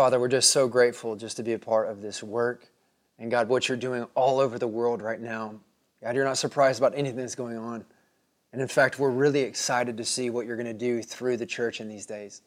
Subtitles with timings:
[0.00, 2.66] Father, we're just so grateful just to be a part of this work.
[3.18, 5.56] And God, what you're doing all over the world right now.
[6.02, 7.84] God, you're not surprised about anything that's going on.
[8.50, 11.44] And in fact, we're really excited to see what you're going to do through the
[11.44, 12.40] church in these days.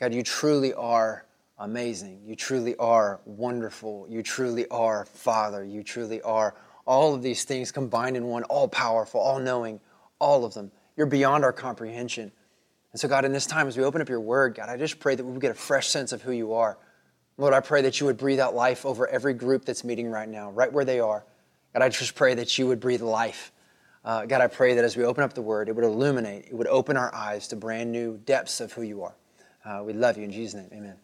[0.00, 1.26] God, you truly are
[1.60, 2.22] amazing.
[2.26, 4.08] You truly are wonderful.
[4.10, 5.64] You truly are Father.
[5.64, 6.56] You truly are
[6.86, 9.78] all of these things combined in one, all powerful, all knowing,
[10.18, 10.72] all of them.
[10.96, 12.32] You're beyond our comprehension.
[12.96, 14.98] And so, God, in this time, as we open up your word, God, I just
[15.00, 16.78] pray that we would get a fresh sense of who you are.
[17.36, 20.26] Lord, I pray that you would breathe out life over every group that's meeting right
[20.26, 21.22] now, right where they are.
[21.74, 23.52] God, I just pray that you would breathe life.
[24.02, 26.54] Uh, God, I pray that as we open up the word, it would illuminate, it
[26.54, 29.14] would open our eyes to brand new depths of who you are.
[29.62, 30.70] Uh, we love you in Jesus' name.
[30.72, 30.96] Amen.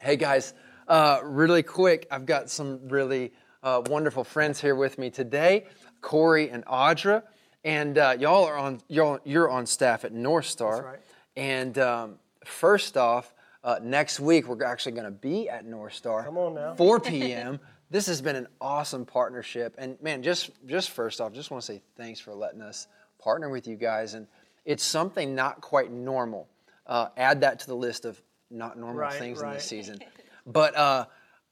[0.00, 0.54] Hey, guys,
[0.86, 3.32] uh, really quick, I've got some really
[3.64, 5.66] uh, wonderful friends here with me today
[6.00, 7.24] Corey and Audra.
[7.64, 10.82] And uh, y'all are on you're, you're on staff at North Star.
[10.84, 11.00] Right.
[11.36, 16.24] And um, first off, uh, next week we're actually going to be at North Star.
[16.24, 16.74] Come on now.
[16.74, 17.60] 4 p.m.
[17.90, 19.74] this has been an awesome partnership.
[19.78, 22.86] And man, just just first off, just want to say thanks for letting us
[23.18, 24.14] partner with you guys.
[24.14, 24.26] And
[24.64, 26.48] it's something not quite normal.
[26.86, 29.98] Uh, add that to the list of not normal Right, things in this season.
[30.46, 31.06] But uh,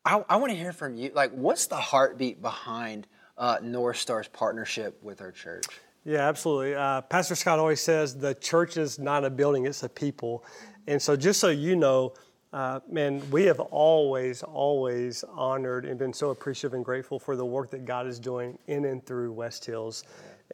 [0.04, 1.10] I, I want to hear from you.
[1.14, 5.66] Like, what's the heartbeat behind uh, North Star's partnership with our church?
[6.06, 6.76] Yeah, absolutely.
[6.76, 10.44] Uh, Pastor Scott always says the church is not a building, it's a people.
[10.86, 12.14] And so, just so you know,
[12.52, 17.44] uh, man, we have always, always honored and been so appreciative and grateful for the
[17.44, 20.04] work that God is doing in and through West Hills.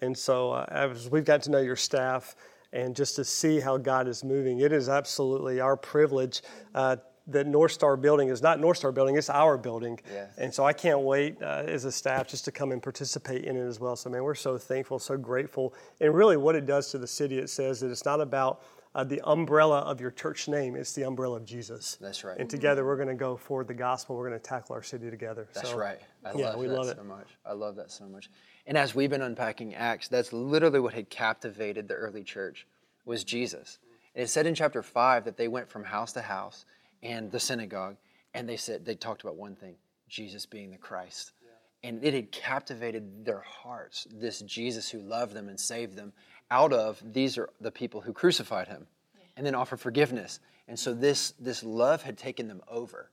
[0.00, 2.34] And so, uh, as we've got to know your staff
[2.73, 6.41] and just to see how God is moving, it is absolutely our privilege.
[6.75, 6.97] Uh,
[7.28, 10.00] that North Star building is not North Star building, it's our building.
[10.10, 10.34] Yes.
[10.38, 13.56] And so I can't wait uh, as a staff just to come and participate in
[13.56, 13.96] it as well.
[13.96, 15.74] So, man, we're so thankful, so grateful.
[16.00, 18.62] And really, what it does to the city, it says that it's not about
[18.94, 21.96] uh, the umbrella of your church name, it's the umbrella of Jesus.
[22.00, 22.38] That's right.
[22.38, 24.16] And together, we're going to go forward the gospel.
[24.16, 25.48] We're going to tackle our city together.
[25.54, 25.98] That's So, right.
[26.24, 27.28] I yeah, love we that love so much.
[27.46, 28.28] I love that so much.
[28.66, 32.66] And as we've been unpacking Acts, that's literally what had captivated the early church
[33.05, 33.78] was Jesus.
[34.14, 36.66] And it said in chapter five that they went from house to house
[37.02, 37.96] and the synagogue,
[38.35, 39.74] and they said they talked about one thing:
[40.08, 41.33] Jesus being the Christ.
[41.85, 44.07] And it had captivated their hearts.
[44.08, 46.12] This Jesus who loved them and saved them
[46.48, 48.86] out of these are the people who crucified him,
[49.36, 50.39] and then offered forgiveness.
[50.68, 53.11] And so this this love had taken them over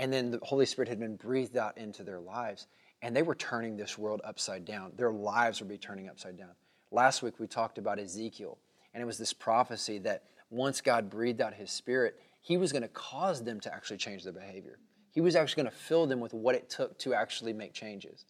[0.00, 2.68] and then the Holy Spirit had been breathed out into their lives,
[3.02, 4.92] and they were turning this world upside down.
[4.96, 6.52] Their lives would be turning upside down.
[6.90, 8.56] Last week we talked about Ezekiel,
[8.94, 12.82] and it was this prophecy that once God breathed out His Spirit, He was going
[12.82, 14.78] to cause them to actually change their behavior.
[15.12, 18.24] He was actually going to fill them with what it took to actually make changes.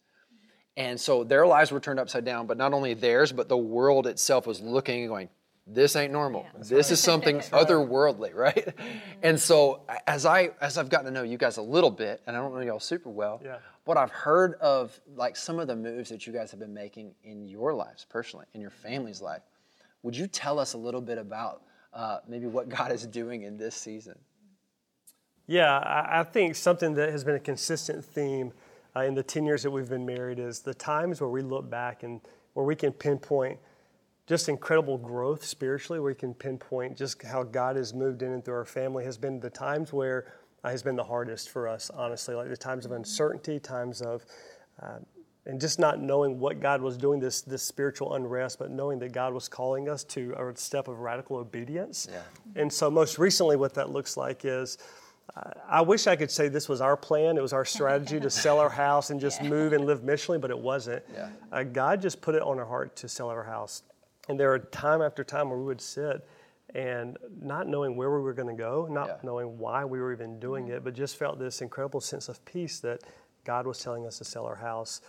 [0.77, 4.07] And so their lives were turned upside down, but not only theirs, but the world
[4.07, 5.29] itself was looking and going,
[5.67, 6.45] this ain't normal.
[6.57, 8.55] this is something otherworldly, right?
[8.55, 8.87] Mm-hmm.
[9.23, 12.35] And so as I as I've gotten to know you guys a little bit, and
[12.35, 13.57] I don't know y'all super well, Yeah.
[13.85, 17.13] but I've heard of like some of the moves that you guys have been making
[17.23, 19.43] in your lives personally, in your family's life.
[20.03, 21.61] Would you tell us a little bit about
[21.93, 24.17] uh, maybe what God is doing in this season?
[25.47, 25.79] Yeah,
[26.09, 28.53] I, think something that has been a consistent theme
[28.95, 31.69] uh, in the 10 years that we've been married is the times where we look
[31.69, 32.21] back and
[32.53, 33.59] where we can pinpoint
[34.27, 38.45] just incredible growth spiritually, where we can pinpoint just how God has moved in and
[38.45, 40.31] through our family, has been the times where
[40.63, 44.25] uh, has been the hardest for us, honestly, like the times of uncertainty, times of
[44.81, 44.99] uh,
[45.45, 49.11] and just not knowing what God was doing, this this spiritual unrest, but knowing that
[49.11, 52.07] God was calling us to a step of radical obedience.
[52.11, 52.21] Yeah.
[52.55, 54.77] And so, most recently, what that looks like is.
[55.33, 57.37] Uh, I wish I could say this was our plan.
[57.37, 60.49] It was our strategy to sell our house and just move and live missionally, but
[60.49, 61.03] it wasn't.
[61.13, 61.29] Yeah.
[61.53, 63.83] Uh, God just put it on our heart to sell our house.
[64.27, 66.27] And there are time after time where we would sit
[66.75, 69.15] and not knowing where we were going to go, not Yeah.
[69.23, 72.79] knowing why we were even doing it, but just felt this incredible sense of peace
[72.81, 73.01] that
[73.45, 74.99] God was telling us to sell our house.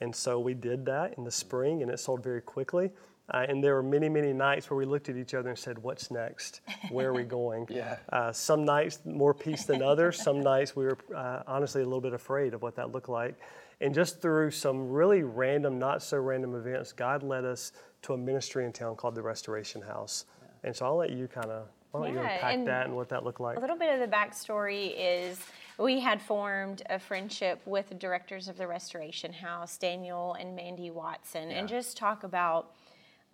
[0.00, 2.90] And so we did that in the spring, and it sold very quickly.
[3.32, 5.78] Uh, and there were many, many nights where we looked at each other and said,
[5.78, 6.62] What's next?
[6.90, 7.66] Where are we going?
[7.70, 7.98] Yeah.
[8.12, 10.20] Uh, some nights more peace than others.
[10.20, 13.36] Some nights we were uh, honestly a little bit afraid of what that looked like.
[13.80, 17.72] And just through some really random, not so random events, God led us
[18.02, 20.24] to a ministry in town called the Restoration House.
[20.64, 23.08] And so I'll let you kind of, I'll let you unpack and that and what
[23.10, 23.56] that looked like.
[23.56, 25.38] A little bit of the backstory is
[25.80, 30.90] we had formed a friendship with the directors of the Restoration House, Daniel and Mandy
[30.90, 32.72] Watson, and just talk about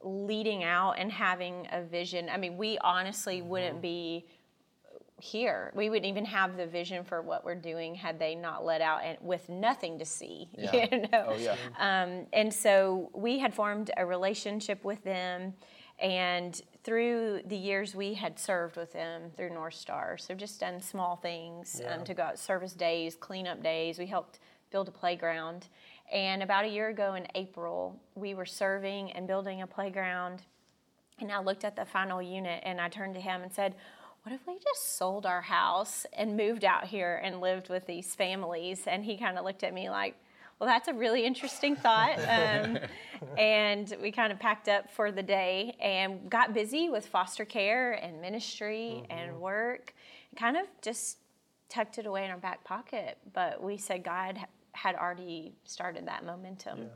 [0.02, 2.28] leading out and having a vision.
[2.30, 3.48] I mean, we honestly Mm-hmm.
[3.48, 4.26] wouldn't be
[5.18, 5.72] here.
[5.74, 9.00] We wouldn't even have the vision for what we're doing had they not let out
[9.02, 10.48] and with nothing to see.
[10.58, 10.86] Yeah.
[10.92, 11.24] You know?
[11.28, 11.56] Oh, yeah.
[11.78, 15.54] Um, and so we had formed a relationship with them.
[15.98, 20.16] And through the years, we had served with them through North Star.
[20.16, 21.96] So just done small things Yeah.
[21.96, 23.98] um, to go out service days, cleanup days.
[23.98, 24.38] We helped
[24.70, 25.66] build a playground.
[26.12, 30.42] And about a year ago in April, we were serving and building a playground.
[31.18, 33.74] And I looked at the final unit and I turned to him and said,
[34.22, 38.14] What if we just sold our house and moved out here and lived with these
[38.14, 38.86] families?
[38.86, 40.14] And he kind of looked at me like,
[40.58, 42.18] Well, that's a really interesting thought.
[42.28, 42.78] Um,
[43.38, 47.92] and we kind of packed up for the day and got busy with foster care
[47.92, 49.94] and ministry and work,
[50.36, 51.18] kind of just
[51.70, 53.16] tucked it away in our back pocket.
[53.32, 54.38] But we said God
[54.72, 56.90] had already started that momentum.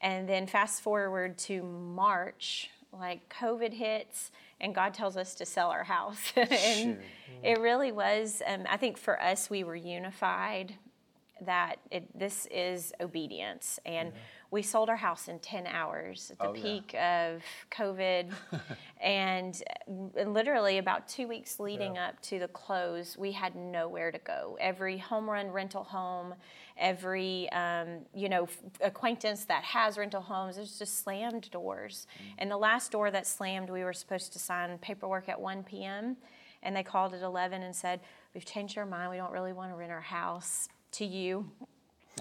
[0.00, 4.30] And then fast forward to March, like COVID hits,
[4.60, 6.20] and God tells us to sell our house.
[6.36, 6.98] and
[7.42, 10.74] it really was, um, I think for us, we were unified
[11.46, 13.78] that it, this is obedience.
[13.86, 14.12] And
[14.50, 16.62] we sold our house in 10 hours at the Oh, yeah.
[16.62, 18.32] peak of COVID.
[19.00, 22.08] and uh, literally about two weeks leading Yeah.
[22.08, 24.56] up to the close, we had nowhere to go.
[24.60, 26.34] Every home run rental home,
[26.76, 32.06] every um, you know f- acquaintance that has rental homes, there's just slammed doors.
[32.38, 36.16] And the last door that slammed, we were supposed to sign paperwork at 1 p.m.
[36.62, 38.00] And they called at 11 and said,
[38.34, 39.10] "We've changed our mind.
[39.10, 41.50] We don't really want to rent our house to you."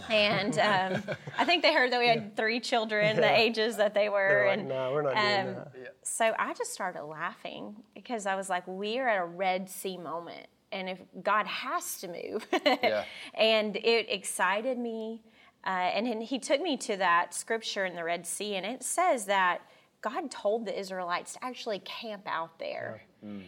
[0.10, 1.04] and um,
[1.38, 4.60] I think they heard that we had three children, the ages that they were, like,
[4.60, 5.96] and no, we're not doing um, that.
[6.04, 9.98] so I just started laughing because I was like, we are at a Red Sea
[9.98, 10.48] moment.
[10.72, 13.06] And if God has to move, Yeah.
[13.34, 15.24] and it excited me.
[15.66, 18.84] Uh, and then he took me to that scripture in the Red Sea, and it
[18.84, 19.62] says that
[20.02, 23.02] God told the Israelites to actually camp out there.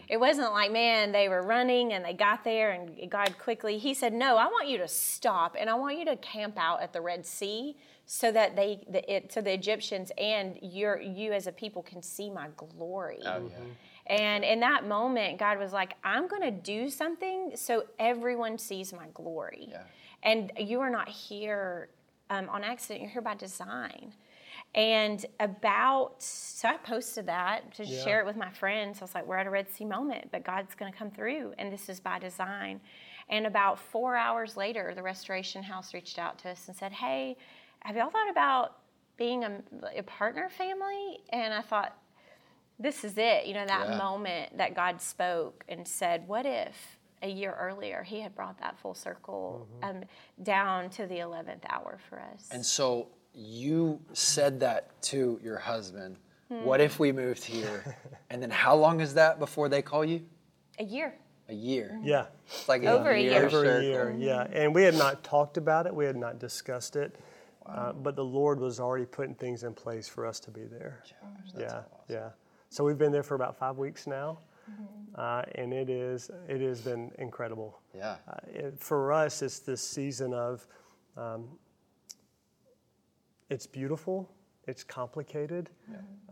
[0.08, 3.78] It wasn't like, man, they were running and they got there and God quickly.
[3.78, 6.82] He said, no, I want you to stop and I want you to camp out
[6.82, 11.32] at the Red Sea so that they, the, it, so the Egyptians and your, you
[11.32, 13.20] as a people can see my glory.
[13.24, 13.64] Oh, yeah.
[14.06, 18.92] And in that moment, God was like, I'm going to do something so everyone sees
[18.92, 19.68] my glory.
[19.70, 19.82] Yeah.
[20.24, 21.88] And you are not here
[22.28, 24.12] um, on accident, you're here by design.
[24.74, 28.04] And about, so I posted that to Yeah.
[28.04, 29.00] share it with my friends.
[29.00, 31.54] I was like, we're at a Red Sea moment, but God's going to come through,
[31.58, 32.80] and this is by design.
[33.28, 37.36] And about four hours later, the Restoration House reached out to us and said, hey,
[37.80, 38.78] have y'all thought about
[39.16, 39.60] being a,
[39.96, 41.18] a partner family?
[41.30, 41.96] And I thought,
[42.78, 43.46] this is it.
[43.46, 43.96] You know, that Yeah.
[43.96, 48.78] moment that God spoke and said, What if a year earlier he had brought that
[48.78, 50.04] full circle um,
[50.42, 52.48] down to the 11th hour for us?
[52.50, 56.16] And so you said that to your husband.
[56.48, 56.64] Hmm.
[56.64, 57.96] What if we moved here?
[58.30, 60.22] and then how long is that before they call you?
[60.80, 61.14] a year.
[61.48, 62.00] A year.
[62.02, 62.26] Yeah.
[62.46, 63.44] It's like Over a year.
[63.44, 63.82] Over a circle.
[63.82, 64.46] year, yeah.
[64.52, 67.16] And we had not talked about it, we had not discussed it,
[67.66, 71.02] uh, but the Lord was already putting things in place for us to be there.
[71.02, 71.84] Gosh, that's yeah, awesome.
[72.08, 72.28] yeah.
[72.70, 74.38] So we've been there for about five weeks now,
[75.16, 77.80] uh, and it is it has been incredible.
[77.94, 78.16] Yeah.
[78.28, 80.66] Uh, it, for us, it's this season of
[81.16, 81.48] um,
[83.50, 84.30] it's beautiful,
[84.66, 85.68] it's complicated.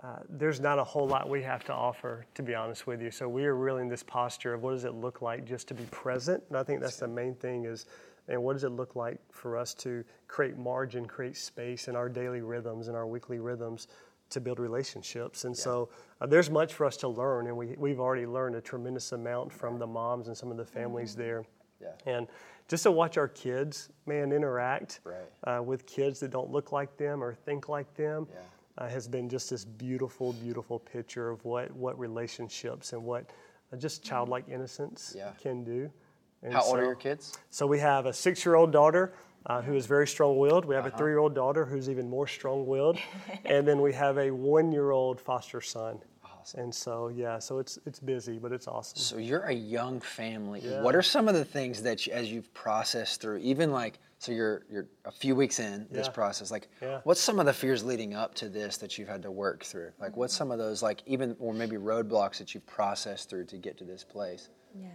[0.03, 3.11] Uh, there's not a whole lot we have to offer, to be honest with you.
[3.11, 5.75] So we are really in this posture of what does it look like just to
[5.75, 7.87] be present, and I think that's the main thing is.
[8.31, 12.11] And what does it look like for us to create margin, create space in our
[12.11, 13.89] daily rhythms and our weekly rhythms
[14.29, 15.45] to build relationships?
[15.45, 15.89] And so
[16.21, 19.51] uh, there's much for us to learn, and we, we've already learned a tremendous amount
[19.51, 21.47] from the moms and some of the families there.
[21.81, 21.89] Yeah.
[22.05, 22.27] And
[22.69, 25.17] just to watch our kids, man, interact Right.
[25.45, 28.41] uh, with kids that don't look like them or think like them Yeah.
[28.77, 33.25] uh, has been just this beautiful, beautiful picture of what, what relationships and what
[33.73, 35.33] uh, just childlike innocence Yeah.
[35.41, 35.91] can do.
[36.43, 37.37] And How old are your kids?
[37.51, 39.13] So we have a six year old daughter.
[39.47, 40.65] Uh, who is very strong-willed?
[40.67, 40.95] We have Uh-huh.
[40.95, 42.99] a three-year-old daughter who's even more strong-willed,
[43.47, 46.01] and then we have a one-year-old foster son.
[46.49, 46.61] Awesome.
[46.61, 48.99] And so, yeah, so it's it's busy, but it's awesome.
[48.99, 50.61] So you're a young family.
[50.65, 50.83] Yeah.
[50.83, 54.33] What are some of the things that you, as you've processed through, even like so
[54.33, 57.01] you're you're a few weeks in this process, like Yeah.
[57.05, 59.91] what's some of the fears leading up to this that you've had to work through?
[60.01, 63.57] Like what's some of those like even or maybe roadblocks that you've processed through to
[63.59, 64.49] get to this place?
[64.75, 64.89] Yeah.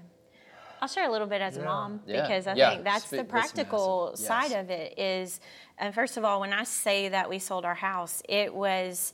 [0.82, 1.66] I'll share a little bit as a Yeah.
[1.66, 2.22] mom Yeah.
[2.24, 2.72] because I Yeah.
[2.72, 4.26] think that's Spe- the practical massive.
[4.26, 5.40] side of it is
[5.80, 9.14] uh, first of all when I say that we sold our house it was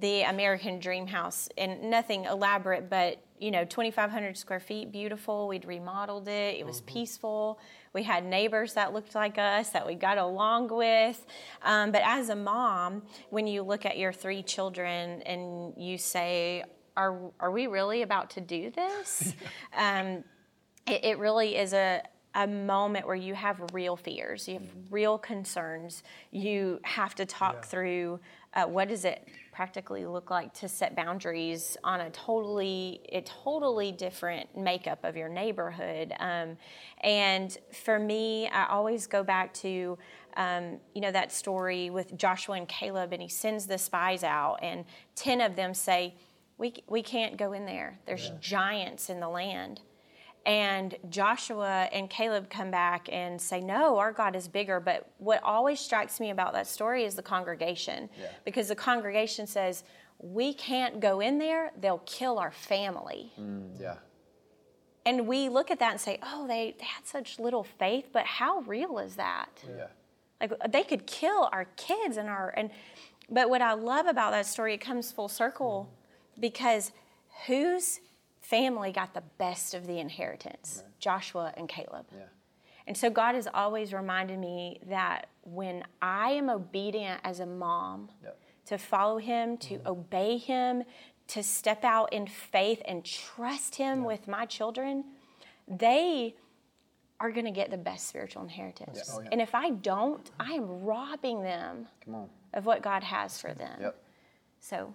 [0.00, 5.46] the American dream house and nothing elaborate but you know 2500 square feet beautiful.
[5.46, 6.56] We'd remodeled it.
[6.58, 7.60] It was peaceful.
[7.92, 11.24] We had neighbors that looked like us that we got along with.
[11.62, 16.64] Um, but as a mom when you look at your three children and you say
[16.96, 19.34] are, are we really about to do this?
[19.76, 20.24] Um,
[20.88, 22.02] it, it really is a,
[22.34, 26.02] a moment where you have real fears, you have real concerns.
[26.32, 27.60] You have to talk Yeah.
[27.68, 28.20] through
[28.54, 33.90] uh, what does it practically look like to set boundaries on a totally a totally
[33.90, 36.14] different makeup of your neighborhood.
[36.20, 36.56] Um,
[37.00, 39.98] and for me, I always go back to
[40.36, 44.60] um, you know that story with Joshua and Caleb, and he sends the spies out,
[44.62, 44.84] and
[45.16, 46.14] ten of them say,
[46.56, 47.98] "We we can't go in there.
[48.06, 48.36] There's yeah.
[48.40, 49.80] giants in the land."
[50.46, 54.80] And Joshua and Caleb come back and say, No, our God is bigger.
[54.80, 58.08] But what always strikes me about that story is the congregation.
[58.18, 58.28] Yeah.
[58.44, 59.84] Because the congregation says,
[60.18, 63.32] We can't go in there, they'll kill our family.
[63.38, 63.96] Mm, yeah.
[65.04, 68.24] And we look at that and say, Oh, they, they had such little faith, but
[68.24, 69.50] how real is that?
[69.66, 69.86] Yeah.
[70.40, 72.70] Like they could kill our kids and our and
[73.28, 75.92] but what I love about that story, it comes full circle
[76.40, 76.92] because
[77.46, 78.00] whose
[78.48, 80.98] family got the best of the inheritance right.
[80.98, 82.06] Joshua and Caleb.
[82.12, 82.24] Yeah.
[82.86, 88.08] And so God has always reminded me that when I am obedient as a mom
[88.24, 88.38] yep.
[88.66, 89.88] to follow Him, to mm-hmm.
[89.88, 90.84] obey Him,
[91.28, 95.04] to step out in faith and trust Him with my children,
[95.66, 96.34] they
[97.20, 99.10] are going to get the best spiritual inheritance.
[99.12, 99.28] Oh, yeah.
[99.30, 101.88] And if I don't, I am robbing them
[102.54, 103.78] of what God has for them.
[103.82, 104.02] Yep.
[104.60, 104.94] So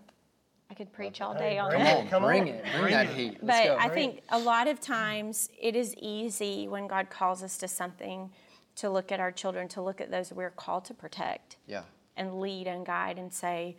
[0.70, 2.06] I could preach all day on that.
[2.06, 2.48] It, come bring on.
[2.48, 2.64] it.
[2.64, 3.38] Bring, bring that heat.
[3.44, 7.58] Let's but I think a lot of times it is easy when God calls us
[7.60, 8.32] to something
[8.78, 11.58] to look at our children, to look at those we're called to protect.
[11.68, 11.84] Yeah.
[12.18, 13.78] And lead and guide and say,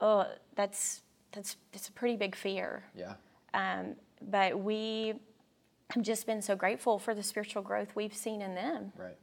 [0.00, 2.84] oh, that's that's that's a pretty big fear.
[2.94, 3.14] Yeah.
[3.54, 3.96] Um,
[4.30, 5.14] but we
[5.90, 8.92] have just been so grateful for the spiritual growth we've seen in them.
[8.96, 9.16] Right.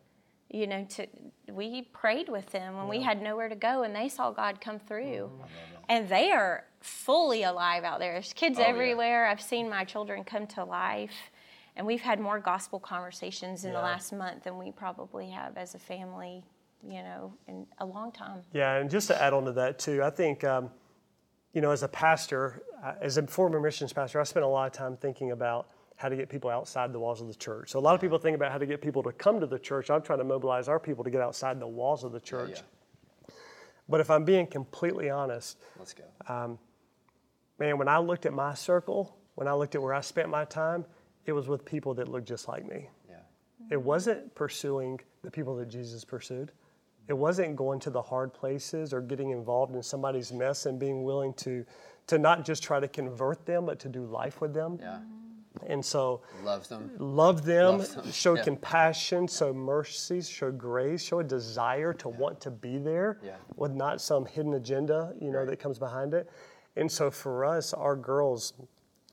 [0.52, 1.08] You know, to
[1.52, 2.90] we prayed with them when yeah.
[2.90, 5.30] we had nowhere to go, and they saw God come through.
[5.32, 8.14] Mm-hmm and they are fully alive out there.
[8.14, 9.26] There's kids oh, everywhere.
[9.26, 9.32] Yeah.
[9.32, 11.32] I've seen my children come to life,
[11.76, 13.78] and we've had more gospel conversations in yeah.
[13.78, 16.44] the last month than we probably have as a family,
[16.88, 18.42] you know, in a long time.
[18.54, 20.70] Yeah, and just to add on to that too, I think, um,
[21.54, 24.68] you know, as a pastor, uh, as a former missions pastor, I spent a lot
[24.68, 27.72] of time thinking about how to get people outside the walls of the church.
[27.72, 29.58] So a lot of people think about how to get people to come to the
[29.58, 29.90] church.
[29.90, 32.58] I'm trying to mobilize our people to get outside the walls of the church.
[32.58, 32.62] Yeah,
[33.88, 36.04] but if I'm being completely honest, let's go.
[36.28, 36.60] Um,
[37.60, 40.46] man, when I looked at my circle, when I looked at where I spent my
[40.46, 40.86] time,
[41.26, 42.90] it was with people that looked just like me.
[43.10, 43.16] Yeah.
[43.72, 46.52] It wasn't pursuing the people that Jesus pursued.
[47.08, 51.04] It wasn't going to the hard places or getting involved in somebody's mess and being
[51.04, 51.66] willing to,
[52.08, 54.80] to not just try to convert them, but to do life with them.
[54.82, 55.00] Yeah.
[55.68, 58.12] And so, love them, love them, love them.
[58.12, 58.44] show yeah.
[58.44, 62.18] compassion, show mercy, show grace, show a desire to yeah.
[62.18, 63.36] want to be there yeah.
[63.56, 65.48] with not some hidden agenda, you know, right.
[65.48, 66.30] that comes behind it.
[66.76, 68.54] And so for us, our girls,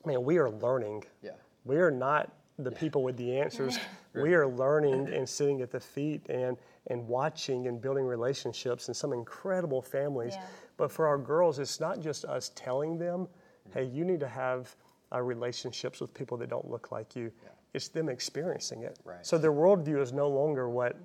[0.05, 1.03] man, we are learning.
[1.21, 1.31] Yeah.
[1.65, 3.77] We are not the people with the answers.
[4.13, 6.57] we are learning and sitting at the feet and
[6.87, 10.35] and watching and building relationships and some incredible families.
[10.75, 13.27] But for our girls, it's not just us telling them,
[13.73, 14.75] hey, you need to have
[15.13, 17.31] uh, relationships with people that don't look like you.
[17.43, 17.49] Yeah.
[17.73, 18.99] It's them experiencing it.
[19.03, 19.25] Right.
[19.25, 20.95] So their worldview is no longer what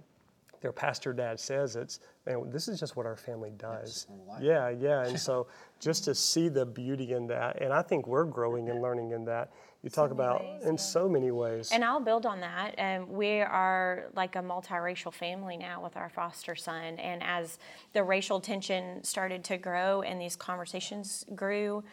[0.61, 1.77] their pastor dad says.
[1.77, 4.07] It's, man, this is just what our family does.
[4.41, 5.05] Yeah, yeah.
[5.05, 5.47] And so
[5.81, 9.25] just to see the beauty in that, and I think we're growing and learning in
[9.27, 9.53] that.
[9.83, 10.81] You talk so about ways, in yeah.
[10.81, 11.71] so many ways.
[11.71, 12.75] And I'll build on that.
[12.79, 16.99] Um, we are like a multiracial family now with our foster son.
[16.99, 17.59] And as
[17.93, 21.85] the racial tension started to grow and these conversations grew,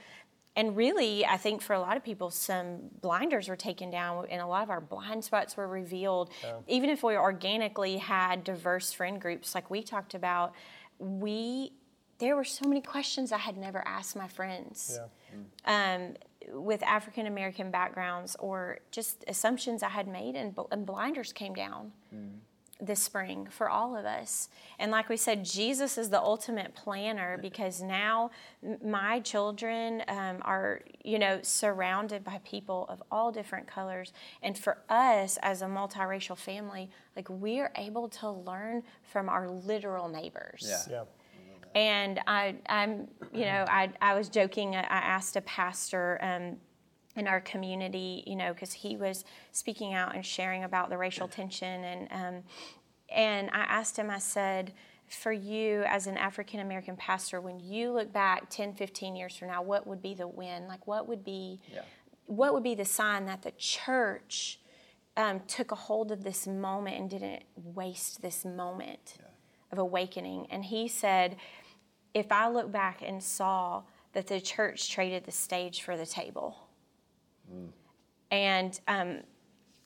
[0.55, 4.41] and really, I think for a lot of people, some blinders were taken down, and
[4.41, 6.29] a lot of our blind spots were revealed.
[6.43, 6.57] Yeah.
[6.67, 10.53] Even if we organically had diverse friend groups, like we talked about,
[10.97, 11.73] we
[12.19, 14.97] there were so many questions I had never asked my friends.
[14.97, 15.97] Yeah.
[15.97, 16.15] Um,
[16.53, 21.91] with African American backgrounds, or just assumptions I had made, and, and blinders came down.
[22.15, 22.39] Mm
[22.85, 24.49] this spring for all of us.
[24.79, 28.31] And like we said, Jesus is the ultimate planner because now
[28.83, 34.13] my children um, are, you know, surrounded by people of all different colors.
[34.41, 39.49] And for us as a multiracial family, like we are able to learn from our
[39.49, 40.65] literal neighbors.
[40.67, 40.83] Yeah.
[40.89, 41.03] yeah.
[41.75, 44.77] And I, I'm, you know, I, I was joking.
[44.77, 46.55] I asked a pastor um,
[47.15, 51.27] in our community, you know, because he was speaking out and sharing about the racial
[51.27, 51.83] tension.
[51.83, 52.43] And, um,
[53.09, 54.73] and I asked him, I said,
[55.07, 59.49] for you as an African American pastor, when you look back 10, 15 years from
[59.49, 60.67] now, what would be the win?
[60.67, 61.81] Like, what would be, yeah.
[62.25, 64.59] what would be the sign that the church
[65.15, 69.25] um, took a hold of this moment and didn't waste this moment yeah.
[69.71, 70.47] of awakening?
[70.49, 71.37] And he said,
[72.13, 76.64] if I look back and saw that the church traded the stage for the table,
[77.53, 77.69] Mm.
[78.31, 79.19] And um,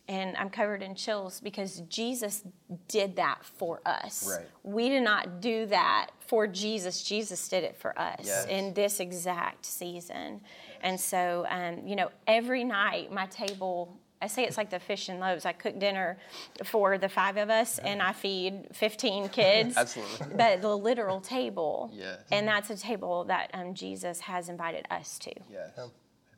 [0.08, 2.44] and I'm covered in chills because Jesus
[2.88, 4.28] did that for us.
[4.28, 4.48] Right.
[4.63, 7.04] We did not do that for Jesus.
[7.04, 8.48] Jesus did it for us Yes.
[8.48, 10.42] in this exact season.
[10.82, 15.10] And so, um, you know, every night my table, I say it's like the fish
[15.10, 15.46] and loaves.
[15.46, 16.18] I cook dinner
[16.66, 19.78] for the five of us and I feed 15 kids.
[19.78, 20.36] Absolutely.
[20.36, 21.92] But the literal table.
[21.94, 22.18] Yes.
[22.32, 25.32] And that's a table that um, Jesus has invited us to.
[25.51, 25.70] Yes.
[25.78, 25.84] I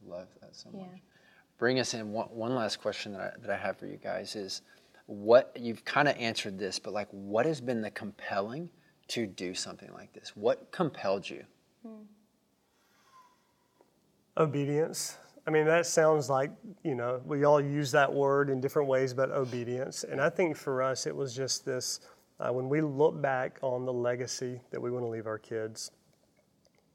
[0.06, 0.82] love that so much.
[0.82, 0.98] Yeah.
[1.62, 2.12] Bring us in.
[2.12, 4.64] One, one last question that I, that I have for you guys is
[5.06, 8.68] what you've kind of answered this, but like what has been the compelling
[9.10, 10.32] to do something like this?
[10.36, 11.44] What compelled you?
[14.38, 15.20] Obedience.
[15.46, 16.50] I mean, that sounds like,
[16.84, 20.04] you know, we all use that word in different ways, but obedience.
[20.04, 22.00] And I think for us, it was just this
[22.40, 25.92] uh, when we look back on the legacy that we want to leave our kids,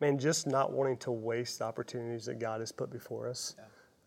[0.00, 3.54] man, just not wanting to waste the opportunities that God has put before us.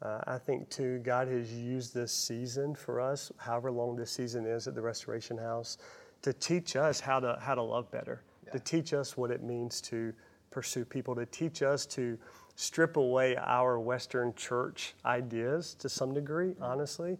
[0.01, 4.45] Uh, I think, too, God has used this season for us, however long this season
[4.45, 5.77] is at the Restoration House,
[6.21, 9.79] to teach us how to, how to love better, to teach us what it means
[9.81, 10.13] to
[10.51, 12.17] pursue people, to teach us to
[12.55, 17.17] strip away our Western church ideas to some degree, honestly,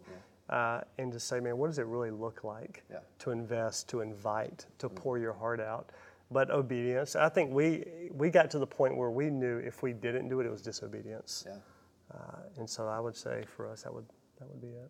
[0.50, 3.00] uh, and to say, man, what does it really look like Yeah.
[3.20, 5.92] to invest, to invite, to pour your heart out?
[6.32, 9.94] But obedience, I think we, we got to the point where we knew if we
[9.94, 11.44] didn't do it, it was disobedience.
[11.48, 11.58] Yeah.
[12.14, 14.06] Uh, and so I would say for us, that would,
[14.40, 14.90] that would be it.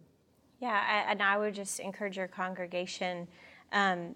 [0.59, 3.27] Yeah, I, and I would just encourage your congregation.
[3.71, 4.15] Um,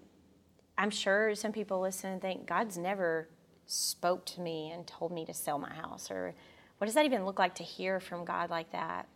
[0.76, 3.28] I'm sure some people listen and think God's never
[3.66, 6.34] spoke to me and told me to sell my house, or
[6.78, 9.08] what does that even look like to hear from God like that?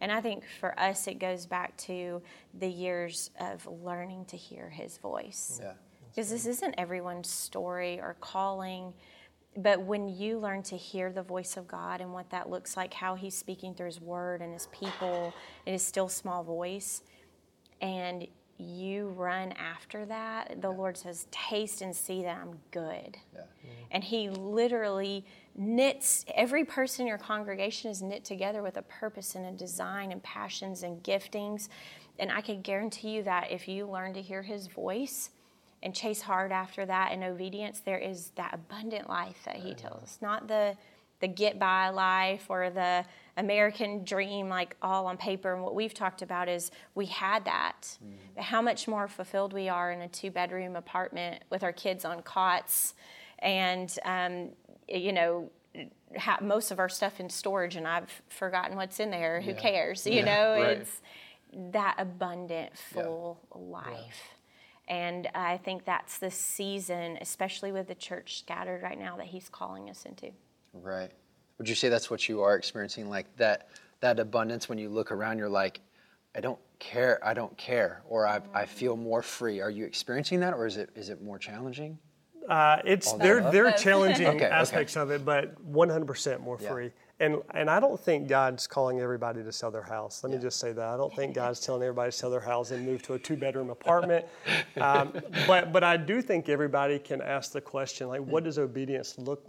[0.00, 2.20] And I think for us, it goes back to
[2.58, 5.58] the years of learning to hear His voice.
[5.62, 5.72] Yeah.
[6.10, 8.92] Because this isn't everyone's story or calling,
[9.56, 12.92] but when you learn to hear the voice of God and what that looks like,
[12.92, 15.32] how He's speaking through His Word and His people,
[15.64, 17.02] in His still small voice,
[17.80, 18.26] and
[18.58, 23.16] you run after that, the Lord says, Taste and see that I'm good.
[23.34, 23.40] Yeah.
[23.40, 23.70] Mm-hmm.
[23.90, 29.34] And He literally knits, every person in your congregation is knit together with a purpose
[29.34, 31.68] and a design and passions and giftings.
[32.18, 35.30] And I can guarantee you that if you learn to hear His voice,
[35.82, 40.02] and chase hard after that in obedience, there is that abundant life that he tells
[40.02, 40.76] us, not the
[41.20, 43.04] the get by life or the
[43.36, 45.54] American dream, like all on paper.
[45.54, 47.96] And what we've talked about is we had that.
[48.34, 52.04] But how much more fulfilled we are in a two bedroom apartment with our kids
[52.04, 52.94] on cots
[53.38, 54.50] and, um,
[54.88, 55.50] you know,
[56.18, 59.40] ha- most of our stuff in storage and I've forgotten what's in there.
[59.40, 60.06] Who cares?
[60.06, 60.78] You know, right.
[60.78, 61.00] it's
[61.72, 64.35] that abundant, full life.
[64.88, 69.48] And I think that's the season, especially with the church scattered right now, that he's
[69.48, 70.30] calling us into.
[70.72, 71.10] Right.
[71.58, 73.08] Would you say that's what you are experiencing?
[73.08, 73.68] Like that
[74.00, 75.80] that abundance when you look around, you're like,
[76.34, 79.60] I don't care, I don't care, or I, I feel more free.
[79.60, 81.98] Are you experiencing that, or is it is it more challenging?
[82.48, 84.54] Uh, it's All the they're they're challenging Okay, okay.
[84.54, 86.68] aspects of it, but 100% more Yeah.
[86.68, 86.92] free.
[87.18, 90.22] And and I don't think God's calling everybody to sell their house.
[90.22, 92.72] Let me just say that I don't think God's telling everybody to sell their house
[92.72, 94.26] and move to a two bedroom apartment.
[94.78, 95.14] um,
[95.46, 99.42] but but I do think everybody can ask the question like, what does obedience look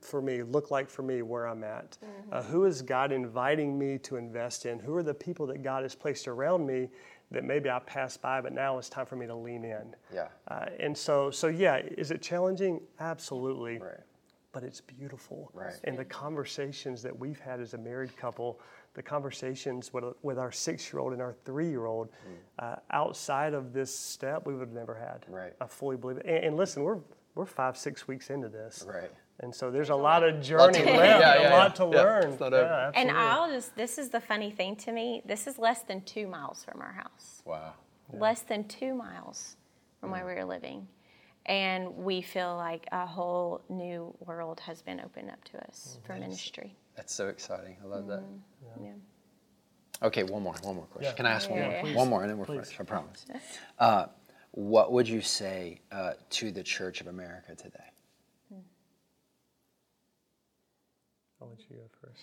[0.00, 0.42] for me?
[0.42, 1.98] Look like for me where I'm at?
[2.32, 4.78] Uh, who is God inviting me to invest in?
[4.78, 6.88] Who are the people that God has placed around me?
[7.32, 9.94] That maybe I passed by, but now it's time for me to lean in.
[10.12, 10.28] Yeah.
[10.48, 12.80] Uh, and so, so yeah, is it challenging?
[12.98, 13.78] Absolutely.
[13.78, 14.00] Right.
[14.52, 15.50] But it's beautiful.
[15.54, 15.74] Right.
[15.84, 18.60] And the conversations that we've had as a married couple,
[18.94, 22.08] the conversations with, with our six year old and our three year old,
[22.58, 25.24] uh, outside of this step, we would have never had.
[25.30, 25.36] Mm.
[25.36, 25.52] Right.
[25.60, 26.26] I fully believe it.
[26.26, 26.98] And, and listen, we're,
[27.36, 28.84] we're five, six weeks into this.
[28.88, 29.10] Right.
[29.42, 31.20] And so there's a lot of Lot journey to left, learn.
[31.20, 31.86] Yeah, a lot yeah.
[31.86, 32.32] to Yeah, learn.
[32.32, 32.40] it's.
[32.40, 33.16] Yeah, And absolutely.
[33.16, 35.22] I'll just, this is the funny thing to me.
[35.24, 37.42] This is less than two miles from our house.
[37.44, 37.74] Wow.
[38.12, 39.56] Less than two miles
[40.00, 40.88] from where we were living.
[41.46, 46.14] And we feel like a whole new world has been opened up to us for
[46.14, 46.76] ministry.
[46.96, 47.76] That's so exciting.
[47.82, 48.22] I love that.
[48.80, 48.90] Yeah.
[50.02, 51.10] Okay, one more, one more question.
[51.12, 51.16] Yeah.
[51.16, 51.70] Can I ask one more?
[51.70, 52.70] yeah, One more, and then we're Please.
[52.70, 52.80] finished.
[52.80, 53.26] I promise.
[53.78, 54.06] Uh,
[54.52, 57.78] what would you say uh, to the Church of America today?
[61.40, 62.22] I'll let you go first.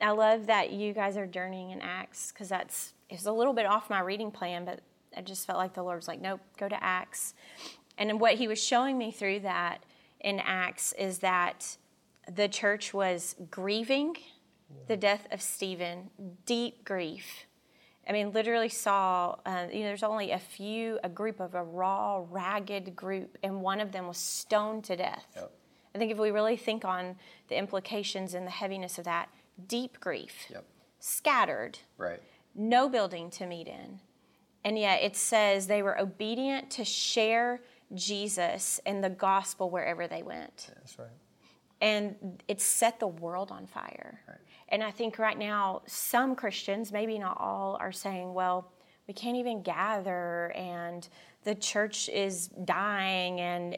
[0.00, 3.66] I love that you guys are journeying in Acts because that's it's a little bit
[3.66, 4.80] off my reading plan, but
[5.16, 7.34] I just felt like the Lord was like, nope, go to Acts.
[8.10, 9.84] And what He was showing me through that
[10.18, 11.76] in Acts is that
[12.28, 14.16] the church was grieving
[14.88, 16.10] the death of Stephen,
[16.44, 17.46] deep grief.
[18.08, 21.62] I mean, literally saw, uh, you know, there's only a few, a group of a
[21.62, 25.26] raw, ragged group, and one of them was stoned to death.
[25.36, 25.52] Yep.
[25.94, 27.16] I think if we really think on
[27.48, 29.28] the implications and the heaviness of that,
[29.68, 30.64] deep grief, Yep.
[30.98, 32.20] scattered, Right.
[32.54, 34.00] no building to meet in.
[34.64, 37.60] And yet it says they were obedient to share
[37.94, 40.70] Jesus and the gospel wherever they went.
[40.74, 41.08] That's right.
[41.80, 44.20] And it set the world on fire.
[44.28, 44.38] Right.
[44.68, 48.72] And I think right now, some Christians, maybe not all, are saying, well,
[49.08, 51.08] we can't even gather and
[51.44, 53.76] the church is dying and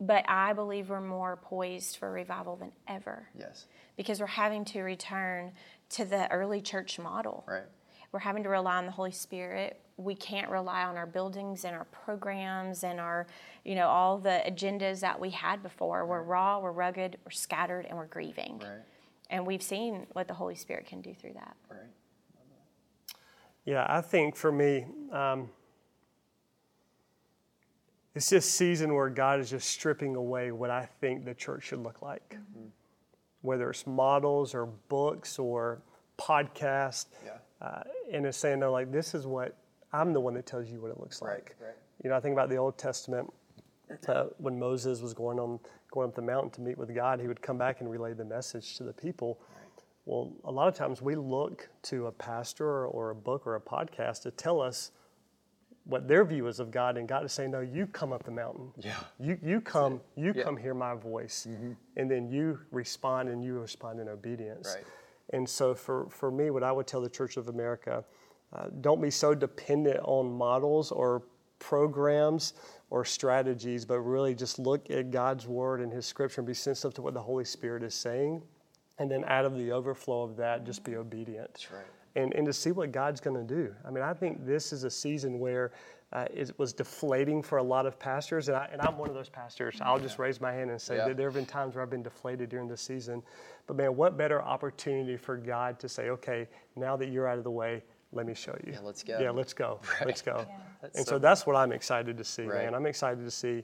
[0.00, 3.28] but I believe we're more poised for revival than ever.
[3.36, 3.66] Yes.
[3.96, 5.50] Because we're having to return
[5.90, 7.44] to the early church model.
[7.48, 7.62] Right.
[8.12, 9.80] We're having to rely on the Holy Spirit.
[9.96, 13.26] We can't rely on our buildings and our programs and our,
[13.64, 16.06] you know, all the agendas that we had before.
[16.06, 18.60] We're raw, we're rugged, we're scattered, and we're grieving.
[18.60, 18.78] Right.
[19.30, 21.56] And we've seen what the Holy Spirit can do through that.
[21.68, 21.80] Right.
[23.64, 25.50] Yeah, I think for me, um,
[28.14, 31.82] it's this season where God is just stripping away what I think the church should
[31.82, 32.30] look like.
[32.30, 32.68] Mm-hmm.
[33.42, 35.82] Whether it's models or books or
[36.18, 37.06] podcasts.
[37.24, 37.32] Yeah.
[37.60, 39.56] Uh, and it's saying, no, like, this is what
[39.92, 41.56] I'm the one that tells you what it looks like.
[41.60, 41.74] right.
[42.02, 43.32] You know, I think about the Old Testament
[44.06, 45.58] uh, when Moses was going on
[45.90, 48.24] going up the mountain to meet with God, he would come back and relay the
[48.24, 49.40] message to the people.
[50.04, 53.60] Well, a lot of times we look to a pastor or a book or a
[53.60, 54.90] podcast to tell us
[55.84, 58.30] what their view is of God, and God is saying, "No, you come up the
[58.30, 58.72] mountain.
[58.76, 58.92] Yeah.
[59.18, 60.42] You you come you Yeah.
[60.44, 61.46] come hear my voice,
[61.96, 64.84] and then you respond, and you respond in obedience." Right.
[65.30, 68.04] And so, for for me, what I would tell the Church of America,
[68.52, 71.22] uh, don't be so dependent on models or
[71.58, 72.54] programs
[72.90, 76.94] or strategies, but really just look at God's word and His Scripture and be sensitive
[76.94, 78.42] to what the Holy Spirit is saying,
[78.98, 81.84] and then out of the overflow of that, just be obedient That's right.
[82.16, 83.74] and, and to see what God's going to do.
[83.86, 85.70] I mean, I think this is a season where
[86.12, 89.14] uh, it was deflating for a lot of pastors, and, I, and I'm one of
[89.14, 89.78] those pastors.
[89.82, 91.08] I'll just raise my hand and say Yeah.
[91.08, 93.22] that there have been times where I've been deflated during this season.
[93.66, 97.44] But man, what better opportunity for God to say, okay, now that you're out of
[97.44, 98.72] the way, let me show you.
[98.72, 99.18] Yeah, let's go.
[99.20, 99.80] Yeah, let's go.
[100.06, 100.46] Let's go.
[100.80, 102.64] That's and so, so- that's what I'm excited to see, Right.
[102.64, 102.74] man.
[102.74, 103.62] I'm excited to see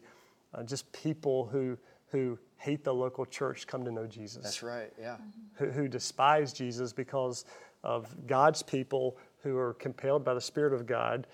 [0.53, 1.79] uh, just people who
[2.11, 4.93] who hate the local church come to know Jesus That's right.
[4.99, 5.17] Yeah.
[5.17, 5.65] Mm-hmm.
[5.65, 7.45] who, who despise Jesus because
[7.83, 11.27] of God's people who are compelled by the Spirit of God,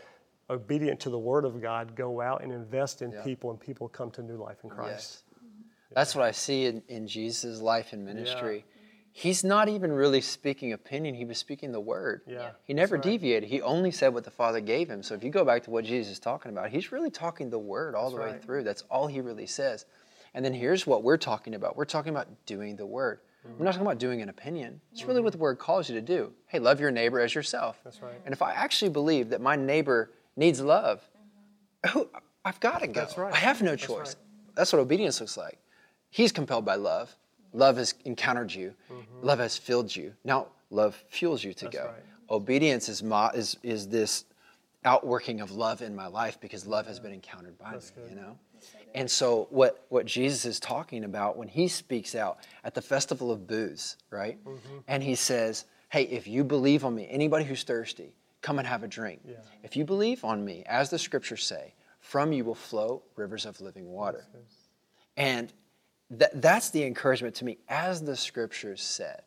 [0.49, 3.23] obedient to the Word of God, go out and invest in Yeah.
[3.23, 4.91] people, and people come to new life in Christ.
[4.91, 5.23] Yes.
[5.95, 8.65] That's what I see in, in Jesus' life and ministry.
[9.13, 12.23] He's not even really speaking opinion, he was speaking the word.
[12.27, 13.03] Yeah, He never right.
[13.03, 13.49] deviated.
[13.49, 15.03] He only said what the Father gave him.
[15.03, 17.59] So if you go back to what Jesus is talking about, he's really talking the
[17.59, 18.43] word all the way right.
[18.43, 18.63] through.
[18.63, 19.85] That's all he really says.
[20.35, 21.77] And then here's what we're talking about.
[21.77, 23.21] We're talking about doing the word.
[23.45, 23.65] We're mm-hmm.
[23.65, 24.81] not talking about doing an opinion.
[24.93, 25.25] It's really mm-hmm.
[25.25, 26.33] what the word calls you to do.
[26.47, 27.81] Hey, love your neighbor as yourself.
[27.85, 28.21] That's right.
[28.25, 31.01] And if I actually believe that my neighbor needs love,
[31.85, 31.99] mm-hmm.
[31.99, 32.09] who
[32.45, 32.93] I've got to go.
[32.93, 33.33] That's right.
[33.33, 33.97] I have no That's choice.
[33.99, 34.17] right.
[34.55, 35.59] That's what obedience looks like.
[36.11, 37.15] He's compelled by love.
[37.53, 38.75] Love has encountered you.
[39.23, 40.13] Love has filled you.
[40.25, 41.77] Now love fuels you to Mm-hmm.
[41.77, 41.91] That's go.
[41.91, 42.03] right.
[42.31, 44.25] Obedience is, mo- is is this
[44.85, 48.03] outworking of love in my life because love has been encountered by That's me.
[48.03, 48.11] good.
[48.11, 48.39] You know.
[48.95, 53.31] And so what what Jesus is talking about when he speaks out at the festival
[53.31, 54.43] of booths, right?
[54.45, 54.79] Mm-hmm.
[54.89, 58.83] And he says, "Hey, if you believe on me, anybody who's thirsty, come and have
[58.83, 59.21] a drink.
[59.25, 59.37] Yeah.
[59.63, 63.61] If you believe on me, as the scriptures say, from you will flow rivers of
[63.61, 64.27] living water."
[65.17, 65.53] And
[66.11, 69.23] that, that's the encouragement to me, as the scriptures said.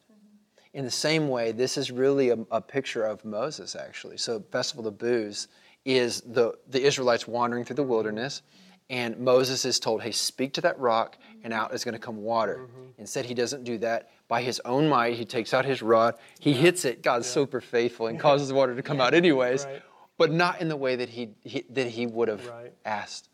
[0.73, 4.17] In the same way, this is really a, a picture of Moses, actually.
[4.17, 5.47] So, Festival of Booths
[5.85, 8.41] is the, the Israelites wandering through the wilderness,
[8.89, 11.61] and Moses is told, hey, speak to that rock, and mm-hmm.
[11.61, 12.61] out is going to come water.
[12.61, 12.81] Mm-hmm.
[12.97, 14.09] Instead, he doesn't do that.
[14.27, 17.01] By his own might, he takes out his rod, he hits it.
[17.01, 19.81] God's super faithful and causes the water to come out, anyways, Right.
[20.17, 22.73] but not in the way that he, he, that he would have Right.
[22.85, 23.29] asked.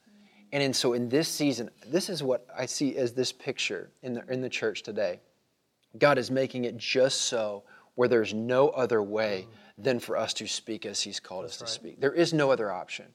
[0.52, 4.16] And in, so in this season, this is what I see as this picture in
[4.16, 5.20] the, in the church today.
[5.98, 7.64] God is making it just so
[7.96, 9.84] where there's no other way mm.
[9.84, 11.70] than for us to speak as He's called us to right.
[11.70, 12.00] speak.
[12.00, 13.06] There is no other option.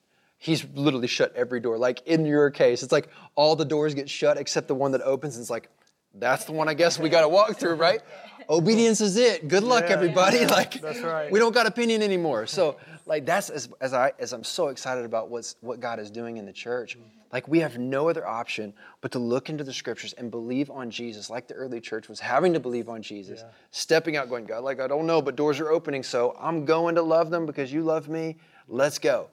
[0.44, 1.78] He's literally shut every door.
[1.78, 5.00] Like in your case, it's like all the doors get shut except the one that
[5.00, 5.36] opens.
[5.36, 5.70] And it's like,
[6.16, 8.02] that's the one I guess we got to walk through, right?
[8.50, 9.48] Obedience is it.
[9.48, 10.40] Good luck, Yeah, everybody.
[10.40, 11.32] yeah, like that's right.
[11.32, 12.46] we don't got opinion anymore.
[12.46, 12.76] So
[13.06, 16.36] like that's as, as I as I'm so excited about what's what God is doing
[16.36, 16.98] in the church.
[17.32, 20.90] Like we have no other option but to look into the scriptures and believe on
[20.90, 23.48] Jesus, like the early church was having to believe on Jesus, Yeah.
[23.70, 26.96] stepping out, going, God, like I don't know, but doors are opening, so I'm going
[26.96, 28.36] to love them because you love me.
[28.68, 29.30] Let's go.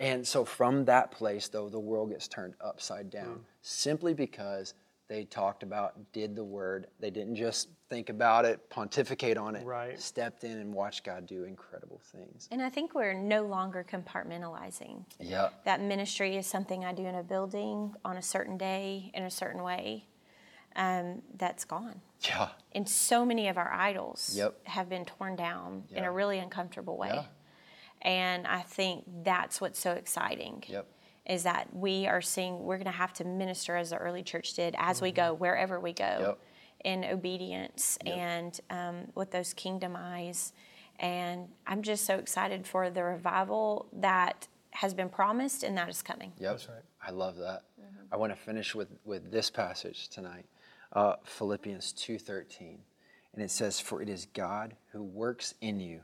[0.00, 4.74] And so from that place, though, the world gets turned upside down simply because
[5.08, 6.86] they talked about, did the word.
[6.98, 10.00] They didn't just think about it, pontificate on it, Right.
[10.00, 12.48] stepped in and watched God do incredible things.
[12.50, 15.04] And I think we're no longer compartmentalizing.
[15.20, 15.50] Yeah.
[15.64, 19.30] That ministry is something I do in a building on a certain day in a
[19.30, 20.06] certain way.
[20.74, 22.00] Um, that's gone.
[22.22, 22.48] Yeah.
[22.74, 24.66] And so many of our idols Yep.
[24.66, 27.10] have been torn down in a really uncomfortable way.
[27.12, 27.24] Yeah.
[28.02, 30.64] And I think that's what's so exciting.
[30.66, 30.86] Yep.
[31.24, 34.54] Is that we are seeing we're going to have to minister as the early church
[34.54, 36.38] did as we go wherever we go Yep.
[36.84, 40.52] in obedience and um, with those kingdom eyes.
[40.98, 46.02] And I'm just so excited for the revival that has been promised and that is
[46.02, 46.32] coming.
[46.38, 46.50] Yep.
[46.50, 46.82] That's right.
[47.06, 47.62] I love that.
[48.10, 50.44] I want to finish with, with this passage tonight,
[50.92, 52.78] uh, Philippians 2.13.
[53.34, 56.00] And it says, For it is God who works in you,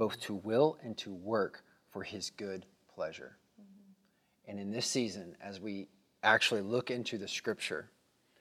[0.00, 3.36] both to will and to work for his good pleasure.
[3.60, 4.50] Mm-hmm.
[4.50, 5.88] And in this season, as we
[6.22, 7.90] actually look into the scripture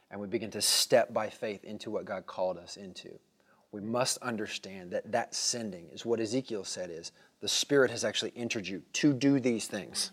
[0.09, 3.09] and we begin to step by faith into what God called us into,
[3.73, 8.31] we must understand that that sending is what Ezekiel said is the Spirit has actually
[8.37, 10.11] entered you to do these things.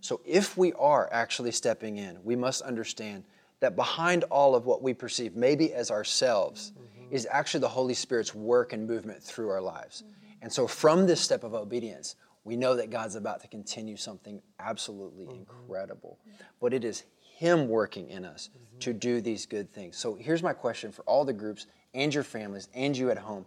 [0.00, 3.22] So if we are actually stepping in, we must understand
[3.60, 7.14] that behind all of what we perceive, maybe as ourselves, mm-hmm.
[7.14, 10.02] is actually the Holy Spirit's work and movement through our lives.
[10.02, 10.14] Mm-hmm.
[10.42, 14.40] And so from this step of obedience, we know that God's about to continue something
[14.58, 16.18] absolutely incredible.
[16.60, 17.04] But it is
[17.36, 19.96] Him working in us to do these good things.
[19.96, 23.44] So here's my question for all the groups and your families and you at home.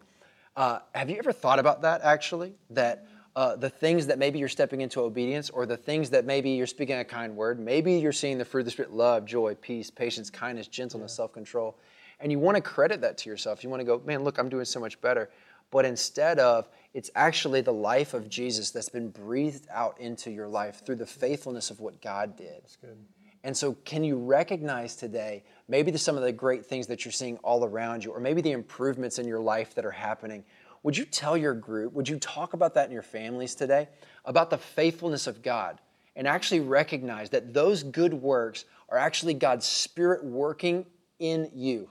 [0.56, 2.54] Uh, have you ever thought about that actually?
[2.69, 6.49] That uh, the things that maybe you're stepping into obedience, or the things that maybe
[6.49, 9.56] you're speaking a kind word, maybe you're seeing the fruit of the Spirit love, joy,
[9.56, 11.77] peace, patience, kindness, gentleness, self control,
[12.19, 13.63] and you want to credit that to yourself.
[13.63, 15.30] You want to go, man, look, I'm doing so much better.
[15.71, 20.47] But instead of, it's actually the life of Jesus that's been breathed out into your
[20.47, 22.62] life through the faithfulness of what God did.
[22.63, 22.97] That's good.
[23.43, 27.12] And so, can you recognize today maybe the, some of the great things that you're
[27.12, 30.43] seeing all around you, or maybe the improvements in your life that are happening?
[30.84, 33.88] Would you tell your group, would you talk about that in your families today?
[34.25, 35.80] About the faithfulness of God,
[36.15, 40.86] and actually recognize that those good works are actually God's Spirit working
[41.17, 41.89] in you.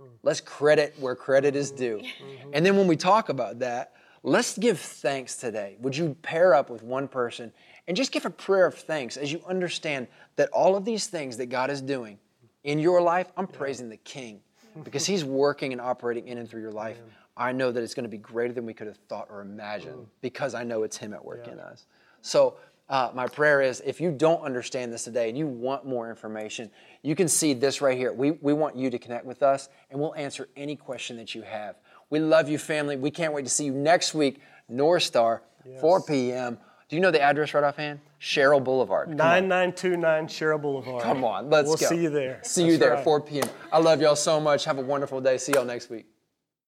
[0.00, 0.06] Hmm.
[0.22, 1.98] Let's credit where credit is due.
[1.98, 2.50] Mm-hmm.
[2.54, 3.92] And then when we talk about that,
[4.22, 5.76] let's give thanks today.
[5.80, 7.52] Would you pair up with one person
[7.88, 10.06] and just give a prayer of thanks as you understand
[10.36, 12.18] that all of these things that God is doing
[12.64, 14.40] in your life, I'm praising the King
[14.84, 16.98] because He's working and operating in and through your life.
[17.36, 20.06] I know that it's going to be greater than we could have thought or imagined
[20.20, 21.86] because I know it's Him at work in us.
[22.20, 22.56] So,
[22.88, 26.70] uh, my prayer is if you don't understand this today and you want more information,
[27.00, 28.12] you can see this right here.
[28.12, 31.40] We, we want you to connect with us and we'll answer any question that you
[31.40, 31.76] have.
[32.12, 32.96] We love you, family.
[32.96, 35.42] We can't wait to see you next week, North Star,
[35.80, 36.58] 4 p.m.
[36.90, 38.00] Do you know the address right offhand?
[38.20, 39.08] Cheryl Boulevard.
[39.08, 39.48] Come on.
[39.48, 41.02] 9929 Cheryl Boulevard.
[41.02, 41.86] Come on, let's we'll go.
[41.86, 42.40] see you there.
[42.44, 43.04] See you there, right.
[43.04, 43.48] 4 p.m.
[43.72, 44.66] I love y'all so much.
[44.66, 45.38] Have a wonderful day.
[45.38, 46.04] See y'all next week.